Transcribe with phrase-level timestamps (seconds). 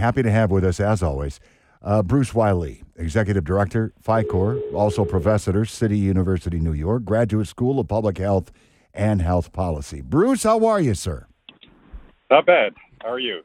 [0.00, 1.40] Happy to have with us, as always,
[1.82, 7.80] uh, Bruce Y Lee, Executive Director, PHICOR, also professor, City University, New York, Graduate School
[7.80, 8.52] of Public Health
[8.94, 10.00] and Health Policy.
[10.00, 11.26] Bruce, how are you, sir?
[12.30, 12.74] Not bad.
[13.02, 13.42] How are you?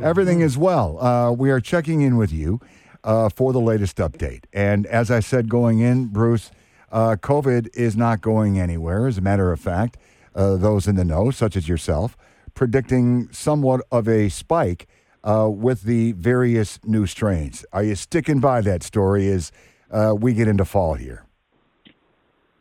[0.00, 1.04] Everything is well.
[1.04, 2.60] Uh, we are checking in with you
[3.02, 4.44] uh, for the latest update.
[4.52, 6.52] And as I said going in, Bruce,
[6.92, 9.08] uh, COVID is not going anywhere.
[9.08, 9.96] As a matter of fact,
[10.36, 12.16] uh, those in the know, such as yourself,
[12.54, 14.86] predicting somewhat of a spike
[15.26, 17.66] uh, with the various new strains.
[17.72, 19.50] Are you sticking by that story as
[19.90, 21.26] uh, we get into fall here?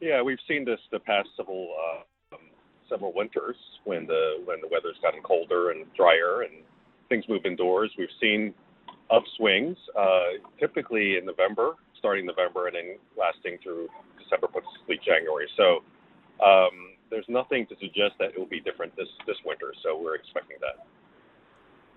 [0.01, 2.41] Yeah, we've seen this the past several uh, um,
[2.89, 6.63] several winters when the when the weather's gotten colder and drier and
[7.07, 7.91] things move indoors.
[7.97, 8.53] We've seen
[9.11, 13.87] upswings, uh, typically in November, starting November and then lasting through
[14.21, 15.47] December, possibly January.
[15.55, 15.83] So
[16.43, 19.73] um, there's nothing to suggest that it will be different this this winter.
[19.83, 20.85] So we're expecting that.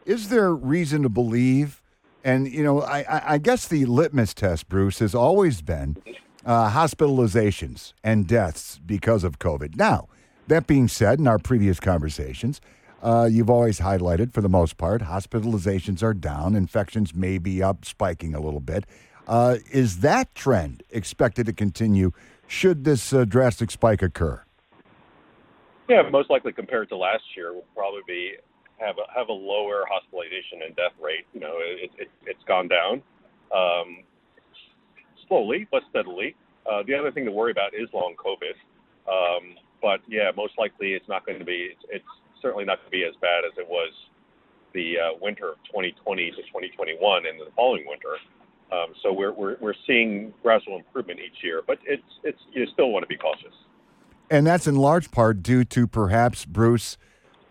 [0.08, 1.82] Is there reason to believe?
[2.24, 5.98] And you know, I, I guess the litmus test, Bruce, has always been
[6.46, 9.76] uh, hospitalizations and deaths because of COVID.
[9.76, 10.08] Now,
[10.46, 12.62] that being said, in our previous conversations,
[13.02, 17.84] uh, you've always highlighted, for the most part, hospitalizations are down, infections may be up,
[17.84, 18.84] spiking a little bit.
[19.26, 22.12] Uh, is that trend expected to continue
[22.46, 24.42] should this uh, drastic spike occur?
[25.86, 28.36] Yeah, most likely compared to last year, will probably be
[28.78, 31.26] have a, have a lower hospitalization and death rate.
[31.34, 33.02] You know, it, it, it's gone down
[33.54, 34.04] um,
[35.26, 36.34] slowly but steadily.
[36.70, 38.56] Uh, the other thing to worry about is long COVID.
[39.08, 41.70] Um, but yeah, most likely it's not going to be.
[41.72, 42.12] It's, it's
[42.42, 43.92] certainly not going to be as bad as it was
[44.74, 48.16] the uh, winter of 2020 to 2021 and the following winter.
[48.70, 52.90] Um, so we're, we're we're seeing gradual improvement each year, but it's it's you still
[52.90, 53.54] want to be cautious.
[54.30, 56.98] And that's in large part due to perhaps Bruce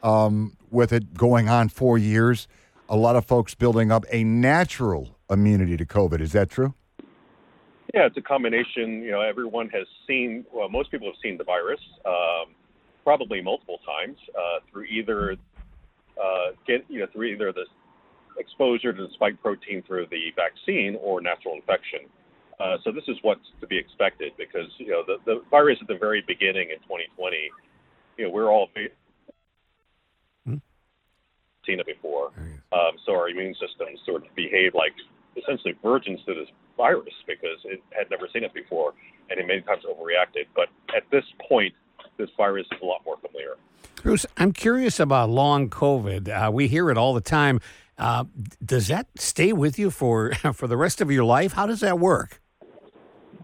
[0.04, 2.48] um, with it going on four years,
[2.90, 6.22] a lot of folks building up a natural immunity to COVID.
[6.22, 6.74] Is that true?
[7.94, 9.02] Yeah, it's a combination.
[9.02, 12.54] You know, everyone has seen, well, most people have seen the virus, um,
[13.04, 17.66] probably multiple times uh, through either uh, get, you know, through either the
[18.38, 22.02] exposure to the spike protein through the vaccine or natural infection.
[22.60, 25.88] Uh, so this is what's to be expected because you know the, the virus at
[25.88, 27.38] the very beginning in 2020,
[28.18, 28.68] you know, we're all
[31.68, 32.32] seen it before.
[32.72, 34.94] Um, so our immune systems sort of behave like
[35.38, 38.94] essentially virgins to this virus because it had never seen it before
[39.30, 40.46] and it many times overreacted.
[40.56, 41.74] But at this point,
[42.18, 43.56] this virus is a lot more familiar.
[44.02, 46.30] Bruce, I'm curious about long COVID.
[46.30, 47.60] Uh, we hear it all the time.
[47.98, 48.26] Uh,
[48.64, 51.54] does that stay with you for for the rest of your life?
[51.54, 52.42] How does that work?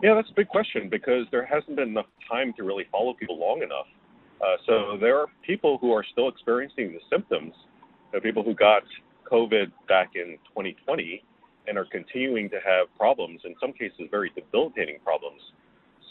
[0.01, 3.39] Yeah, that's a big question because there hasn't been enough time to really follow people
[3.39, 3.87] long enough.
[4.41, 7.53] Uh, so there are people who are still experiencing the symptoms
[8.13, 8.83] know, people who got
[9.31, 11.23] COVID back in 2020
[11.67, 15.41] and are continuing to have problems, in some cases, very debilitating problems.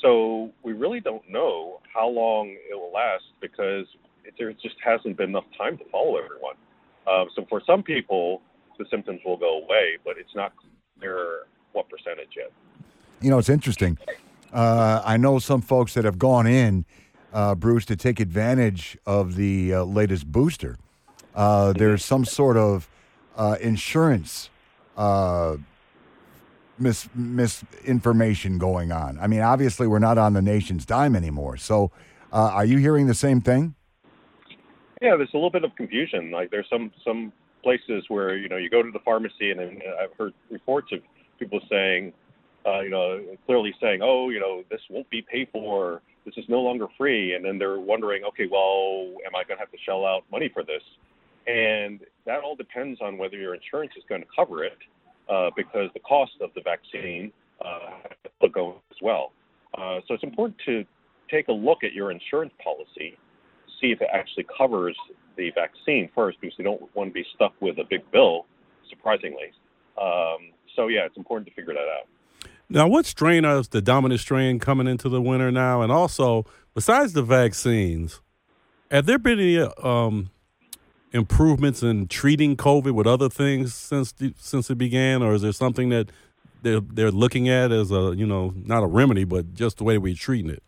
[0.01, 3.87] So we really don't know how long it will last because
[4.25, 6.57] it, there just hasn't been enough time to follow everyone.
[7.07, 8.41] Uh, so for some people,
[8.79, 10.53] the symptoms will go away, but it's not
[10.99, 12.51] clear what percentage yet.
[13.21, 13.99] You know, it's interesting.
[14.53, 16.85] Uh, I know some folks that have gone in,
[17.33, 20.77] uh, Bruce, to take advantage of the uh, latest booster
[21.35, 22.89] uh, there's some sort of
[23.37, 24.51] uh, insurance
[24.97, 25.57] uh,
[26.79, 29.19] mis- misinformation going on.
[29.21, 31.57] I mean, obviously, we're not on the nation's dime anymore.
[31.57, 31.91] So,
[32.33, 33.75] uh, are you hearing the same thing?
[35.01, 36.31] Yeah, there's a little bit of confusion.
[36.31, 37.33] Like, there's some some
[37.63, 41.01] places where you know you go to the pharmacy, and, and I've heard reports of
[41.39, 42.13] people saying,
[42.67, 46.03] uh, you know, clearly saying, oh, you know, this won't be paid for.
[46.25, 49.59] This is no longer free, and then they're wondering, okay, well, am I going to
[49.59, 50.83] have to shell out money for this?
[51.47, 54.79] And that all depends on whether your insurance is going to cover it,
[55.29, 57.33] uh, because the cost of the vaccine
[57.65, 57.91] uh,
[58.41, 59.33] will go as well.
[59.77, 60.85] Uh, so it's important to
[61.31, 63.17] take a look at your insurance policy,
[63.81, 64.97] see if it actually covers
[65.37, 68.47] the vaccine first, because you don't want to be stuck with a big bill,
[68.91, 69.53] surprisingly.
[70.01, 72.07] Um, so yeah, it's important to figure that out.
[72.69, 75.83] Now, what strain is the dominant strain coming into the winter now?
[75.83, 76.45] And also,
[76.75, 78.21] besides the vaccines,
[78.91, 80.31] have there been any um,
[81.13, 85.53] improvements in treating COVID with other things since the, since it began, or is there
[85.53, 86.11] something that
[86.63, 89.99] they're they're looking at as a you know not a remedy, but just the way
[89.99, 90.63] we're treating it?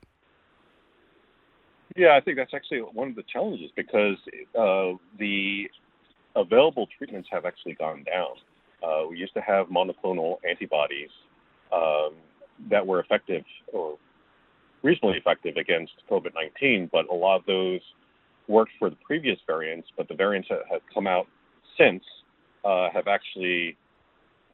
[1.96, 4.17] Yeah, I think that's actually one of the challenges because
[4.58, 5.70] uh, the
[6.35, 8.35] available treatments have actually gone down.
[8.82, 11.11] Uh, we used to have monoclonal antibodies
[11.73, 12.14] um,
[12.69, 13.97] that were effective or
[14.82, 17.81] reasonably effective against COVID 19, but a lot of those
[18.49, 21.26] worked for the previous variants, but the variants that have come out
[21.79, 22.02] since
[22.64, 23.76] uh, have actually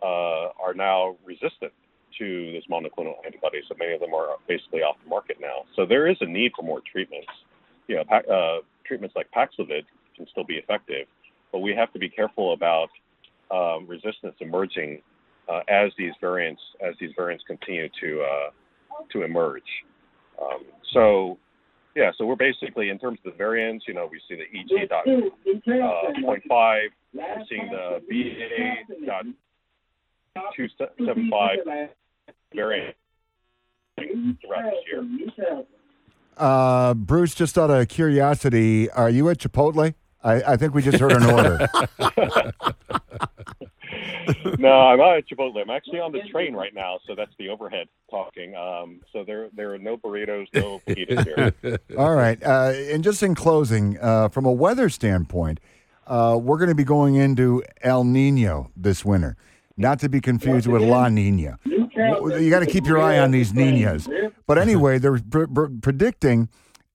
[0.02, 1.72] uh, are now resistant
[2.18, 3.60] to this monoclonal antibody.
[3.68, 5.64] So many of them are basically off the market now.
[5.76, 7.28] So there is a need for more treatments.
[7.88, 9.84] You know, uh, treatments like Paxlovid
[10.16, 11.06] can still be effective,
[11.52, 12.88] but we have to be careful about
[13.50, 15.02] um, resistance emerging
[15.48, 18.50] uh, as these variants as these variants continue to uh,
[19.12, 19.62] to emerge.
[20.40, 21.38] Um, so,
[22.00, 23.84] yeah, so we're basically in terms of the variants.
[23.86, 26.88] You know, we see the EG dot uh, 0.5.
[27.12, 29.26] We're seeing the BA dot
[30.56, 31.58] 275
[32.54, 32.96] variant
[33.98, 35.62] throughout this year.
[36.38, 39.92] Uh, Bruce, just out of curiosity, are you at Chipotle?
[40.24, 41.68] I, I think we just heard an order.
[44.58, 45.60] no, I'm not at Chipotle.
[45.60, 48.54] I'm actually on the train right now, so that's the overhead talking.
[48.54, 51.78] Um, so there, there are no burritos, no fajitas here.
[51.98, 52.42] All right.
[52.42, 55.60] Uh, and just in closing, uh, from a weather standpoint,
[56.06, 59.36] uh, we're going to be going into El Nino this winter,
[59.76, 61.58] not to be confused with La Nina.
[61.64, 64.08] You got to keep your eye on these Ninas.
[64.46, 66.48] But anyway, they're pr- pr- predicting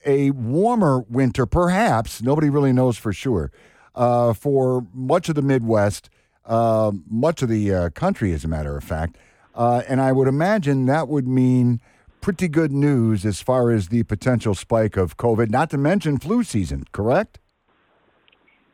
[0.06, 2.22] a warmer winter, perhaps.
[2.22, 3.52] Nobody really knows for sure.
[3.94, 6.10] Uh, for much of the Midwest,
[6.45, 9.18] uh, much of the uh, country, as a matter of fact.
[9.53, 11.80] Uh, and I would imagine that would mean
[12.21, 16.44] pretty good news as far as the potential spike of COVID, not to mention flu
[16.44, 17.39] season, correct?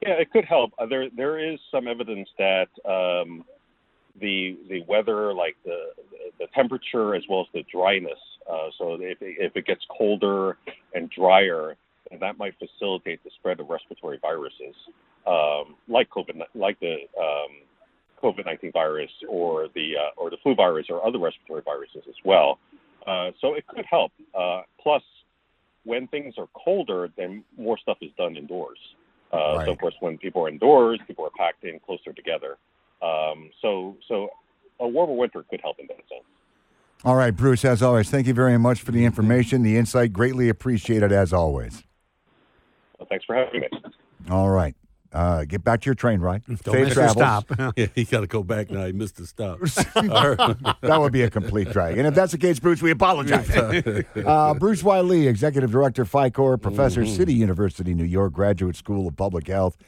[0.02, 0.72] Yeah, it could help.
[0.80, 3.44] Uh, there, there is some evidence that um,
[4.20, 5.92] the the weather, like the
[6.40, 8.18] the temperature as well as the dryness.
[8.50, 10.58] Uh, so if if it gets colder
[10.96, 11.76] and drier,
[12.20, 14.76] that might facilitate the spread of respiratory viruses,
[15.28, 17.52] um, like COVID, like the um,
[18.22, 22.16] COVID nineteen virus or the uh, or the flu virus or other respiratory viruses as
[22.26, 22.60] well.
[23.06, 24.12] Uh, so it could help.
[24.38, 25.04] Uh, plus,
[25.84, 28.78] when things are colder, then more stuff is done indoors.
[29.34, 29.66] Uh, Right.
[29.66, 32.58] So of course, when people are indoors, people are packed in closer together.
[33.02, 34.30] Um, so so
[34.80, 36.26] a warmer winter could help in that sense.
[37.04, 40.14] All right, Bruce, as always, thank you very much for the information, the insight.
[40.14, 41.84] Greatly appreciated, as always.
[43.00, 43.68] Well, thanks for having me.
[44.30, 44.76] All right.
[45.14, 46.44] Uh, get back to your train ride.
[46.48, 47.18] Don't Safe miss travels.
[47.18, 47.74] stop.
[47.78, 48.86] Yeah, he got to go back now.
[48.86, 49.60] He missed the stop.
[50.82, 51.98] That would be a complete drag.
[51.98, 53.50] And if that's the case, Bruce, we apologize.
[54.32, 59.16] Uh, Bruce Y Lee, Executive Director, PHICOR, Professor, City University, New York, Graduate School of
[59.16, 59.78] Public Health.